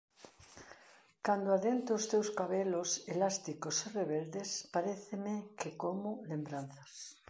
Cando 1.25 1.49
adento 1.53 1.89
os 1.99 2.05
teus 2.11 2.29
cabelos 2.39 2.89
elásticos 3.13 3.75
e 3.87 3.87
rebeldes, 3.99 4.49
paréceme 4.73 5.35
que 5.59 5.69
como 5.81 6.09
lembranzas. 6.31 6.91